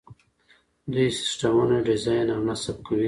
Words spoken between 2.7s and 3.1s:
کوي.